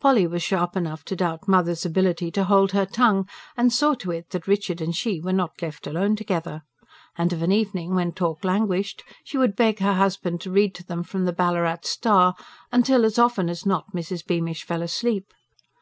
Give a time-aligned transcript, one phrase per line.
[0.00, 3.28] Polly was sharp enough to doubt "mother's" ability to hold her tongue;
[3.58, 6.62] and saw to it that Richard and she were not left alone together.
[7.18, 10.84] And of an evening when talk languished, she would beg her husband to read to
[10.86, 12.34] them from the BALLARAT STAR,
[12.72, 14.24] until, as often as not, Mrs.
[14.26, 15.26] Beamish fell asleep.